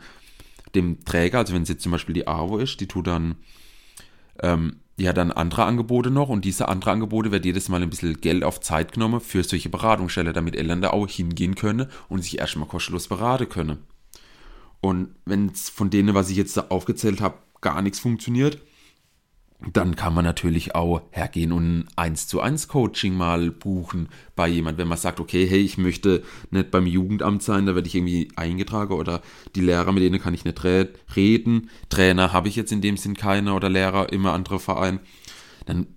dem 0.75 1.03
Träger, 1.05 1.39
also 1.39 1.53
wenn 1.53 1.63
es 1.63 1.69
jetzt 1.69 1.83
zum 1.83 1.91
Beispiel 1.91 2.13
die 2.13 2.27
AWO 2.27 2.57
ist, 2.57 2.79
die 2.79 2.87
tut 2.87 3.07
dann 3.07 3.35
ähm, 4.41 4.77
die 5.01 5.09
hat 5.09 5.17
dann 5.17 5.31
andere 5.31 5.63
Angebote 5.65 6.11
noch 6.11 6.29
und 6.29 6.45
diese 6.45 6.67
andere 6.67 6.91
Angebote 6.91 7.31
wird 7.31 7.43
jedes 7.43 7.69
Mal 7.69 7.81
ein 7.81 7.89
bisschen 7.89 8.21
Geld 8.21 8.43
auf 8.43 8.59
Zeit 8.59 8.91
genommen 8.91 9.19
für 9.19 9.43
solche 9.43 9.69
Beratungsstellen, 9.69 10.33
damit 10.33 10.55
Eltern 10.55 10.81
da 10.81 10.91
auch 10.91 11.07
hingehen 11.07 11.55
können 11.55 11.87
und 12.07 12.21
sich 12.21 12.37
erstmal 12.37 12.67
kostenlos 12.67 13.07
beraten 13.07 13.49
können. 13.49 13.79
Und 14.79 15.15
wenn 15.25 15.47
es 15.47 15.69
von 15.69 15.89
denen, 15.89 16.13
was 16.13 16.29
ich 16.29 16.37
jetzt 16.37 16.69
aufgezählt 16.69 17.19
habe, 17.19 17.39
gar 17.61 17.81
nichts 17.81 17.99
funktioniert, 17.99 18.59
dann 19.73 19.95
kann 19.95 20.13
man 20.13 20.25
natürlich 20.25 20.73
auch 20.73 21.03
hergehen 21.11 21.51
und 21.51 21.81
ein 21.81 21.87
1 21.95 22.27
zu 22.27 22.41
1 22.41 22.67
Coaching 22.67 23.15
mal 23.15 23.51
buchen 23.51 24.09
bei 24.35 24.47
jemand, 24.47 24.79
wenn 24.79 24.87
man 24.87 24.97
sagt, 24.97 25.19
okay, 25.19 25.45
hey, 25.45 25.59
ich 25.59 25.77
möchte 25.77 26.23
nicht 26.49 26.71
beim 26.71 26.87
Jugendamt 26.87 27.43
sein, 27.43 27.67
da 27.67 27.75
werde 27.75 27.87
ich 27.87 27.95
irgendwie 27.95 28.29
eingetragen 28.35 28.93
oder 28.93 29.21
die 29.55 29.61
Lehrer, 29.61 29.91
mit 29.91 30.01
denen 30.01 30.19
kann 30.19 30.33
ich 30.33 30.45
nicht 30.45 30.63
reden. 30.63 31.69
Trainer 31.89 32.33
habe 32.33 32.47
ich 32.47 32.55
jetzt 32.55 32.71
in 32.71 32.81
dem 32.81 32.97
Sinn 32.97 33.15
keiner 33.15 33.55
oder 33.55 33.69
Lehrer, 33.69 34.11
immer 34.11 34.33
andere 34.33 34.59
Verein. 34.59 34.99
Dann 35.65 35.87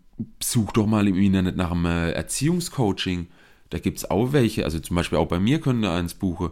such 0.42 0.72
doch 0.72 0.86
mal 0.86 1.08
im 1.08 1.16
Internet 1.16 1.56
nach 1.56 1.70
einem 1.70 1.86
äh, 1.86 2.10
Erziehungscoaching. 2.12 3.28
Da 3.70 3.78
gibt 3.78 3.98
es 3.98 4.10
auch 4.10 4.32
welche, 4.32 4.64
also 4.64 4.78
zum 4.78 4.94
Beispiel 4.94 5.18
auch 5.18 5.28
bei 5.28 5.40
mir 5.40 5.60
könnt 5.60 5.84
ihr 5.84 5.90
eins 5.90 6.14
buchen. 6.14 6.50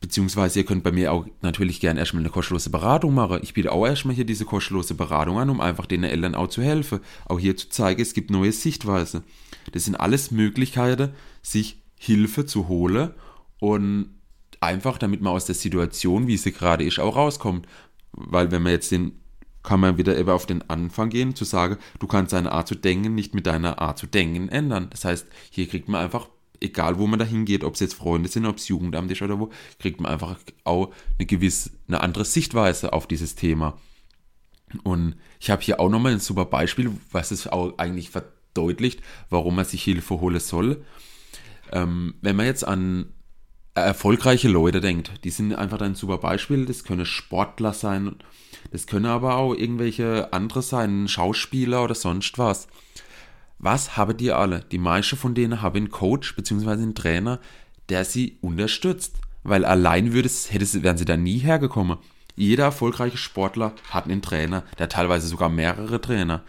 Beziehungsweise 0.00 0.60
ihr 0.60 0.66
könnt 0.66 0.84
bei 0.84 0.92
mir 0.92 1.12
auch 1.12 1.26
natürlich 1.40 1.80
gerne 1.80 2.00
erstmal 2.00 2.22
eine 2.22 2.30
kostenlose 2.30 2.70
Beratung 2.70 3.14
machen. 3.14 3.40
Ich 3.42 3.54
biete 3.54 3.72
auch 3.72 3.86
erstmal 3.86 4.14
hier 4.14 4.26
diese 4.26 4.44
kostenlose 4.44 4.94
Beratung 4.94 5.38
an, 5.38 5.50
um 5.50 5.60
einfach 5.60 5.86
den 5.86 6.04
Eltern 6.04 6.34
auch 6.34 6.48
zu 6.48 6.62
helfen. 6.62 7.00
Auch 7.24 7.38
hier 7.38 7.56
zu 7.56 7.70
zeigen, 7.70 8.02
es 8.02 8.12
gibt 8.12 8.30
neue 8.30 8.52
Sichtweisen. 8.52 9.24
Das 9.72 9.84
sind 9.84 9.94
alles 9.94 10.30
Möglichkeiten, 10.30 11.10
sich 11.42 11.82
Hilfe 11.98 12.44
zu 12.44 12.68
holen 12.68 13.10
und 13.58 14.10
einfach, 14.60 14.98
damit 14.98 15.22
man 15.22 15.32
aus 15.32 15.46
der 15.46 15.54
Situation, 15.54 16.26
wie 16.26 16.36
sie 16.36 16.52
gerade 16.52 16.84
ist, 16.84 16.98
auch 16.98 17.16
rauskommt. 17.16 17.66
Weil 18.12 18.50
wenn 18.50 18.62
man 18.62 18.72
jetzt 18.72 18.90
den, 18.90 19.20
kann 19.62 19.80
man 19.80 19.98
wieder 19.98 20.16
eben 20.16 20.30
auf 20.30 20.46
den 20.46 20.68
Anfang 20.68 21.08
gehen, 21.08 21.34
zu 21.34 21.44
sagen, 21.44 21.78
du 21.98 22.06
kannst 22.06 22.32
deine 22.32 22.52
Art 22.52 22.68
zu 22.68 22.74
denken 22.74 23.14
nicht 23.14 23.34
mit 23.34 23.46
deiner 23.46 23.80
Art 23.80 23.98
zu 23.98 24.06
denken 24.06 24.48
ändern. 24.48 24.88
Das 24.90 25.04
heißt, 25.04 25.26
hier 25.50 25.66
kriegt 25.68 25.88
man 25.88 26.02
einfach 26.02 26.28
egal 26.60 26.98
wo 26.98 27.06
man 27.06 27.18
da 27.18 27.24
hingeht, 27.24 27.64
ob 27.64 27.74
es 27.74 27.80
jetzt 27.80 27.94
Freunde 27.94 28.28
sind, 28.28 28.46
ob 28.46 28.56
es 28.56 28.68
Jugendamt 28.68 29.10
ist 29.10 29.22
oder 29.22 29.38
wo, 29.38 29.50
kriegt 29.78 30.00
man 30.00 30.12
einfach 30.12 30.36
auch 30.64 30.92
eine 31.18 31.26
gewisse, 31.26 31.70
eine 31.88 32.00
andere 32.00 32.24
Sichtweise 32.24 32.92
auf 32.92 33.06
dieses 33.06 33.34
Thema. 33.34 33.78
Und 34.82 35.16
ich 35.40 35.50
habe 35.50 35.62
hier 35.62 35.80
auch 35.80 35.88
nochmal 35.88 36.12
ein 36.12 36.20
super 36.20 36.44
Beispiel, 36.44 36.90
was 37.12 37.30
es 37.30 37.46
auch 37.46 37.78
eigentlich 37.78 38.10
verdeutlicht, 38.10 39.00
warum 39.30 39.56
man 39.56 39.64
sich 39.64 39.84
Hilfe 39.84 40.20
holen 40.20 40.40
soll. 40.40 40.84
Ähm, 41.72 42.14
wenn 42.20 42.36
man 42.36 42.46
jetzt 42.46 42.66
an 42.66 43.12
erfolgreiche 43.74 44.48
Leute 44.48 44.80
denkt, 44.80 45.12
die 45.24 45.30
sind 45.30 45.54
einfach 45.54 45.80
ein 45.80 45.94
super 45.94 46.18
Beispiel, 46.18 46.64
das 46.64 46.84
können 46.84 47.04
Sportler 47.04 47.72
sein, 47.74 48.16
das 48.70 48.86
können 48.86 49.06
aber 49.06 49.36
auch 49.36 49.54
irgendwelche 49.54 50.32
andere 50.32 50.62
sein, 50.62 51.08
Schauspieler 51.08 51.84
oder 51.84 51.94
sonst 51.94 52.38
was. 52.38 52.68
Was 53.58 53.96
haben 53.96 54.16
die 54.16 54.32
alle? 54.32 54.60
Die 54.70 54.78
meisten 54.78 55.16
von 55.16 55.34
denen 55.34 55.62
haben 55.62 55.76
einen 55.76 55.90
Coach 55.90 56.36
bzw. 56.36 56.70
einen 56.70 56.94
Trainer, 56.94 57.40
der 57.88 58.04
sie 58.04 58.38
unterstützt. 58.40 59.16
Weil 59.42 59.64
allein 59.64 60.12
würde 60.12 60.26
es, 60.26 60.52
wären 60.82 60.98
sie 60.98 61.04
da 61.04 61.16
nie 61.16 61.38
hergekommen. 61.38 61.98
Jeder 62.34 62.64
erfolgreiche 62.64 63.16
Sportler 63.16 63.74
hat 63.90 64.04
einen 64.04 64.20
Trainer, 64.20 64.64
der 64.78 64.88
teilweise 64.88 65.28
sogar 65.28 65.48
mehrere 65.48 66.00
Trainer. 66.00 66.42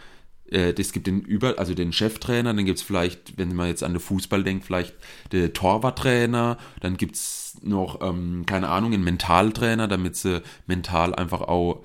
Äh, 0.50 0.74
es 0.78 0.92
gibt 0.92 1.06
den 1.06 1.20
über, 1.20 1.58
also 1.58 1.74
den 1.74 1.92
Cheftrainer, 1.92 2.52
dann 2.52 2.64
gibt 2.64 2.78
es 2.78 2.84
vielleicht, 2.84 3.38
wenn 3.38 3.54
man 3.54 3.68
jetzt 3.68 3.82
an 3.82 3.92
den 3.92 4.00
Fußball 4.00 4.42
denkt, 4.42 4.64
vielleicht 4.64 4.94
den 5.32 5.54
Torwarttrainer, 5.54 6.58
dann 6.80 6.96
gibt 6.96 7.14
es 7.14 7.56
noch, 7.62 8.00
ähm, 8.02 8.44
keine 8.46 8.68
Ahnung, 8.68 8.92
einen 8.92 9.04
Mentaltrainer, 9.04 9.88
damit 9.88 10.16
sie 10.16 10.42
mental 10.66 11.14
einfach 11.14 11.42
auch 11.42 11.84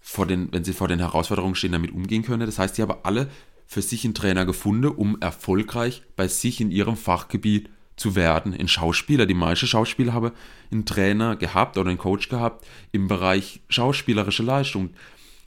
vor 0.00 0.26
den, 0.26 0.52
wenn 0.52 0.64
sie 0.64 0.72
vor 0.72 0.88
den 0.88 0.98
Herausforderungen 0.98 1.54
stehen, 1.54 1.72
damit 1.72 1.92
umgehen 1.92 2.22
können. 2.22 2.46
Das 2.46 2.58
heißt, 2.58 2.76
die 2.76 2.82
haben 2.82 2.98
alle 3.02 3.28
für 3.70 3.82
sich 3.82 4.04
einen 4.04 4.14
Trainer 4.14 4.46
gefunden, 4.46 4.88
um 4.88 5.20
erfolgreich 5.20 6.02
bei 6.16 6.26
sich 6.26 6.60
in 6.60 6.72
ihrem 6.72 6.96
Fachgebiet 6.96 7.70
zu 7.94 8.16
werden. 8.16 8.52
Ein 8.52 8.66
Schauspieler, 8.66 9.26
die 9.26 9.34
meisten 9.34 9.68
Schauspieler 9.68 10.12
haben 10.12 10.32
einen 10.72 10.86
Trainer 10.86 11.36
gehabt 11.36 11.78
oder 11.78 11.88
einen 11.88 11.98
Coach 11.98 12.28
gehabt 12.28 12.66
im 12.90 13.06
Bereich 13.06 13.60
schauspielerische 13.68 14.42
Leistung, 14.42 14.90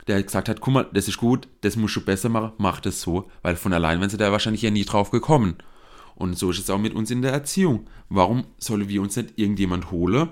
der 0.07 0.23
gesagt 0.23 0.47
hat, 0.47 0.61
guck 0.61 0.73
mal, 0.73 0.89
das 0.93 1.09
ist 1.09 1.17
gut, 1.17 1.49
das 1.61 1.75
musst 1.75 1.97
du 1.97 2.01
besser 2.01 2.29
machen, 2.29 2.53
mach 2.59 2.79
das 2.79 3.01
so, 3.01 3.29
weil 3.41 3.57
von 3.57 3.73
allein 3.73 3.99
wären 3.99 4.09
sie 4.09 4.15
da 4.15 4.31
wahrscheinlich 4.31 4.61
ja 4.61 4.71
nie 4.71 4.85
drauf 4.85 5.11
gekommen. 5.11 5.57
Und 6.15 6.39
so 6.39 6.51
ist 6.51 6.59
es 6.59 6.69
auch 6.69 6.79
mit 6.79 6.93
uns 6.93 7.11
in 7.11 7.23
der 7.23 7.33
Erziehung. 7.33 7.89
Warum 8.07 8.45
sollen 8.57 8.87
wir 8.87 9.01
uns 9.01 9.17
nicht 9.17 9.37
irgendjemand 9.37 9.91
holen, 9.91 10.29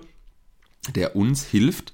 der 0.95 1.17
uns 1.17 1.43
hilft, 1.43 1.93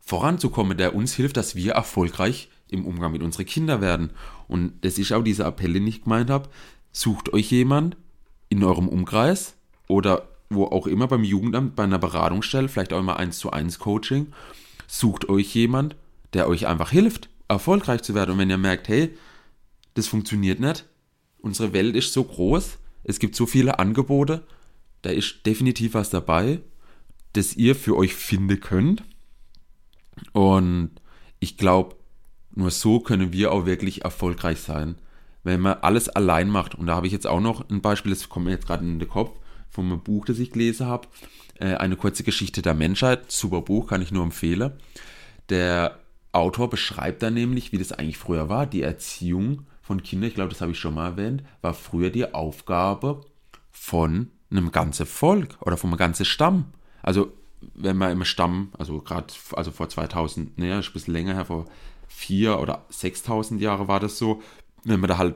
voranzukommen, 0.00 0.78
der 0.78 0.94
uns 0.94 1.12
hilft, 1.12 1.36
dass 1.36 1.56
wir 1.56 1.72
erfolgreich 1.72 2.48
im 2.68 2.84
Umgang 2.84 3.12
mit 3.12 3.22
unseren 3.22 3.46
Kindern 3.46 3.80
werden. 3.80 4.10
Und 4.48 4.72
das 4.82 4.98
ist 4.98 5.12
auch 5.12 5.22
dieser 5.22 5.46
Appell, 5.46 5.72
den 5.72 5.86
ich 5.86 6.02
gemeint 6.02 6.30
habe. 6.30 6.48
Sucht 6.92 7.32
euch 7.32 7.50
jemand 7.50 7.96
in 8.48 8.64
eurem 8.64 8.88
Umkreis 8.88 9.54
oder 9.88 10.28
wo 10.48 10.64
auch 10.64 10.86
immer 10.86 11.08
beim 11.08 11.24
Jugendamt, 11.24 11.76
bei 11.76 11.84
einer 11.84 11.98
Beratungsstelle, 11.98 12.68
vielleicht 12.68 12.92
auch 12.92 13.00
immer 13.00 13.18
eins 13.18 13.38
zu 13.38 13.50
eins 13.50 13.78
Coaching. 13.78 14.28
Sucht 14.86 15.28
euch 15.28 15.54
jemand, 15.54 15.96
der 16.32 16.48
euch 16.48 16.66
einfach 16.66 16.90
hilft, 16.90 17.28
erfolgreich 17.48 18.02
zu 18.02 18.14
werden. 18.14 18.32
Und 18.32 18.38
wenn 18.38 18.50
ihr 18.50 18.58
merkt, 18.58 18.88
hey, 18.88 19.16
das 19.94 20.06
funktioniert 20.06 20.60
nicht, 20.60 20.86
unsere 21.38 21.72
Welt 21.72 21.96
ist 21.96 22.12
so 22.12 22.22
groß, 22.22 22.78
es 23.04 23.18
gibt 23.18 23.34
so 23.34 23.46
viele 23.46 23.78
Angebote, 23.78 24.46
da 25.02 25.10
ist 25.10 25.46
definitiv 25.46 25.94
was 25.94 26.10
dabei, 26.10 26.60
das 27.32 27.56
ihr 27.56 27.74
für 27.74 27.96
euch 27.96 28.14
finden 28.14 28.60
könnt. 28.60 29.04
Und 30.32 30.90
ich 31.38 31.56
glaube, 31.56 31.96
nur 32.56 32.70
so 32.70 33.00
können 33.00 33.32
wir 33.32 33.52
auch 33.52 33.66
wirklich 33.66 34.02
erfolgreich 34.02 34.60
sein. 34.60 34.96
Wenn 35.44 35.60
man 35.60 35.78
alles 35.82 36.08
allein 36.08 36.48
macht, 36.48 36.74
und 36.74 36.86
da 36.86 36.96
habe 36.96 37.06
ich 37.06 37.12
jetzt 37.12 37.26
auch 37.26 37.40
noch 37.40 37.68
ein 37.70 37.82
Beispiel, 37.82 38.10
das 38.10 38.28
kommt 38.28 38.46
mir 38.46 38.52
jetzt 38.52 38.66
gerade 38.66 38.84
in 38.84 38.98
den 38.98 39.08
Kopf, 39.08 39.30
von 39.70 39.84
einem 39.84 40.00
Buch, 40.00 40.24
das 40.24 40.38
ich 40.38 40.50
gelesen 40.50 40.86
habe, 40.86 41.06
äh, 41.60 41.74
eine 41.74 41.96
kurze 41.96 42.24
Geschichte 42.24 42.62
der 42.62 42.74
Menschheit, 42.74 43.30
super 43.30 43.60
Buch, 43.60 43.86
kann 43.86 44.02
ich 44.02 44.10
nur 44.10 44.24
empfehlen. 44.24 44.72
Der 45.50 46.00
Autor 46.32 46.70
beschreibt 46.70 47.22
da 47.22 47.30
nämlich, 47.30 47.72
wie 47.72 47.78
das 47.78 47.92
eigentlich 47.92 48.18
früher 48.18 48.48
war. 48.48 48.66
Die 48.66 48.82
Erziehung 48.82 49.66
von 49.82 50.02
Kindern, 50.02 50.28
ich 50.28 50.34
glaube, 50.34 50.50
das 50.50 50.60
habe 50.62 50.72
ich 50.72 50.78
schon 50.78 50.94
mal 50.94 51.10
erwähnt, 51.10 51.42
war 51.60 51.74
früher 51.74 52.10
die 52.10 52.34
Aufgabe 52.34 53.20
von 53.70 54.30
einem 54.50 54.72
ganzen 54.72 55.06
Volk 55.06 55.56
oder 55.60 55.76
von 55.76 55.90
einem 55.90 55.98
ganzen 55.98 56.24
Stamm. 56.24 56.72
Also 57.02 57.32
wenn 57.74 57.96
man 57.96 58.12
im 58.12 58.24
Stamm, 58.24 58.72
also 58.78 59.00
gerade 59.00 59.32
also 59.52 59.70
vor 59.70 59.88
2000, 59.88 60.58
naja, 60.58 60.78
ist 60.78 60.88
ein 60.88 60.92
bisschen 60.94 61.14
länger 61.14 61.34
her, 61.34 61.44
vor 61.44 61.66
vier 62.08 62.58
oder 62.58 62.84
6000 62.90 63.60
Jahre 63.60 63.88
war 63.88 64.00
das 64.00 64.18
so, 64.18 64.42
wenn 64.84 65.00
man 65.00 65.08
da 65.08 65.18
halt 65.18 65.34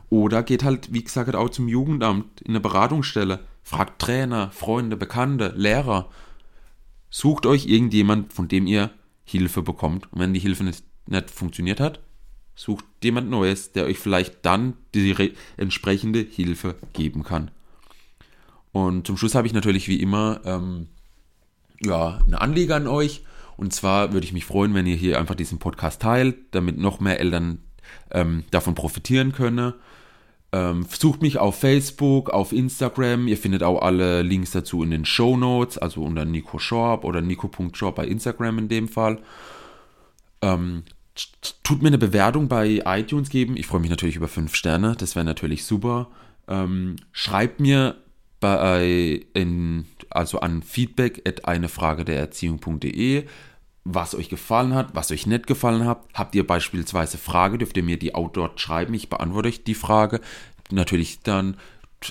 Oder 0.09 0.43
geht 0.43 0.63
halt, 0.63 0.93
wie 0.93 1.03
gesagt, 1.03 1.35
auch 1.35 1.49
zum 1.49 1.67
Jugendamt 1.67 2.39
in 2.41 2.51
eine 2.51 2.61
Beratungsstelle. 2.61 3.41
Fragt 3.61 4.01
Trainer, 4.01 4.51
Freunde, 4.51 4.95
Bekannte, 4.95 5.51
Lehrer. 5.57 6.09
Sucht 7.17 7.45
euch 7.45 7.65
irgendjemand, 7.67 8.33
von 8.33 8.49
dem 8.49 8.67
ihr 8.67 8.91
Hilfe 9.23 9.61
bekommt. 9.61 10.11
Und 10.11 10.19
wenn 10.19 10.33
die 10.33 10.41
Hilfe 10.41 10.65
nicht, 10.65 10.83
nicht 11.07 11.31
funktioniert 11.31 11.79
hat, 11.79 12.01
sucht 12.55 12.83
jemand 13.01 13.29
Neues, 13.29 13.71
der 13.71 13.85
euch 13.85 13.99
vielleicht 13.99 14.45
dann 14.45 14.73
die 14.93 15.31
entsprechende 15.55 16.19
Hilfe 16.19 16.75
geben 16.91 17.23
kann. 17.23 17.51
Und 18.73 19.07
zum 19.07 19.15
Schluss 19.15 19.33
habe 19.33 19.47
ich 19.47 19.53
natürlich 19.53 19.87
wie 19.87 20.01
immer 20.01 20.41
ähm, 20.43 20.87
ja, 21.81 22.19
eine 22.27 22.41
Anliege 22.41 22.75
an 22.75 22.85
euch. 22.85 23.23
Und 23.55 23.71
zwar 23.71 24.11
würde 24.11 24.25
ich 24.25 24.33
mich 24.33 24.43
freuen, 24.43 24.73
wenn 24.73 24.85
ihr 24.85 24.97
hier 24.97 25.17
einfach 25.17 25.35
diesen 25.35 25.57
Podcast 25.57 26.01
teilt, 26.01 26.35
damit 26.51 26.77
noch 26.77 26.99
mehr 26.99 27.21
Eltern 27.21 27.59
ähm, 28.11 28.43
davon 28.51 28.75
profitieren 28.75 29.31
können. 29.31 29.73
Ähm, 30.55 30.85
sucht 30.89 31.21
mich 31.21 31.37
auf 31.37 31.59
Facebook, 31.59 32.29
auf 32.29 32.53
Instagram. 32.53 33.27
Ihr 33.27 33.37
findet 33.37 33.61
auch 33.61 33.81
alle 33.81 34.21
Links 34.21 34.51
dazu 34.51 34.83
in 34.83 34.89
den 34.89 35.03
Show 35.03 35.35
Notes, 35.35 35.77
also 35.77 36.01
unter 36.01 36.23
Nico 36.23 36.59
Shop 36.59 37.03
oder 37.03 37.19
nico.shop 37.19 37.93
bei 37.93 38.07
Instagram 38.07 38.59
in 38.59 38.69
dem 38.69 38.87
Fall. 38.87 39.19
Ähm, 40.41 40.83
tut 41.63 41.81
mir 41.81 41.89
eine 41.89 41.97
Bewertung 41.97 42.47
bei 42.47 42.81
iTunes 42.85 43.29
geben. 43.29 43.57
Ich 43.57 43.67
freue 43.67 43.81
mich 43.81 43.89
natürlich 43.89 44.15
über 44.15 44.29
5 44.29 44.55
Sterne. 44.55 44.95
Das 44.97 45.17
wäre 45.17 45.25
natürlich 45.25 45.65
super. 45.65 46.07
Ähm, 46.47 46.95
schreibt 47.11 47.59
mir 47.59 47.97
bei 48.39 49.25
in, 49.33 49.85
also 50.09 50.39
an 50.39 50.63
feedback 50.63 51.21
at 51.27 51.43
eine 51.43 51.67
der 52.05 52.17
Erziehung.de, 52.17 53.25
was 53.85 54.15
euch 54.15 54.29
gefallen 54.29 54.73
hat, 54.73 54.95
was 54.95 55.11
euch 55.11 55.27
nicht 55.27 55.45
gefallen 55.47 55.85
hat. 55.85 56.03
Habt 56.13 56.35
ihr 56.35 56.45
beispielsweise 56.45 57.19
Frage, 57.19 57.59
dürft 57.59 57.77
ihr 57.77 57.83
mir 57.83 57.97
die 57.97 58.15
auch 58.15 58.29
dort 58.29 58.59
schreiben. 58.59 58.93
Ich 58.95 59.09
beantworte 59.09 59.47
euch 59.47 59.63
die 59.63 59.75
Frage. 59.75 60.19
Natürlich 60.71 61.19
dann, 61.21 61.55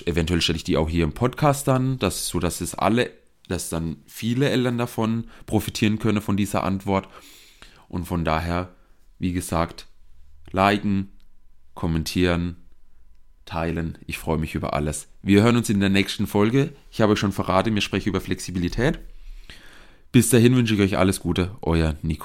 eventuell 0.05 0.41
stelle 0.41 0.55
ich 0.55 0.63
die 0.63 0.77
auch 0.77 0.89
hier 0.89 1.03
im 1.03 1.11
Podcast 1.11 1.67
dann, 1.67 1.99
dass, 1.99 2.27
so 2.27 2.39
es 2.39 2.75
alle, 2.75 3.11
dass 3.49 3.69
dann 3.69 3.97
viele 4.07 4.49
Eltern 4.49 4.77
davon 4.77 5.25
profitieren 5.45 5.99
können 5.99 6.21
von 6.21 6.37
dieser 6.37 6.63
Antwort. 6.63 7.09
Und 7.89 8.05
von 8.05 8.23
daher, 8.23 8.69
wie 9.19 9.33
gesagt, 9.33 9.87
liken, 10.51 11.11
kommentieren, 11.73 12.55
teilen. 13.43 13.97
Ich 14.07 14.17
freue 14.17 14.37
mich 14.37 14.55
über 14.55 14.73
alles. 14.73 15.09
Wir 15.21 15.43
hören 15.43 15.57
uns 15.57 15.69
in 15.69 15.81
der 15.81 15.89
nächsten 15.89 16.25
Folge. 16.25 16.73
Ich 16.89 17.01
habe 17.01 17.13
euch 17.13 17.19
schon 17.19 17.33
verraten, 17.33 17.75
wir 17.75 17.81
sprechen 17.81 18.09
über 18.09 18.21
Flexibilität. 18.21 18.99
Bis 20.15 20.29
dahin 20.29 20.55
wünsche 20.55 20.75
ich 20.75 20.79
euch 20.79 20.97
alles 20.97 21.19
Gute, 21.19 21.51
euer 21.61 21.97
Nico. 22.01 22.23